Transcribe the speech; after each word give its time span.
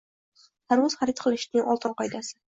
Tarvuz 0.73 0.95
xarid 1.03 1.23
qilishning 1.27 1.71
oltin 1.77 1.97
qoidasi 2.03 2.37